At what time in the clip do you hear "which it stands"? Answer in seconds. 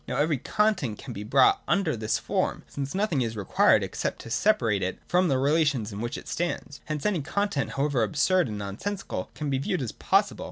6.01-6.81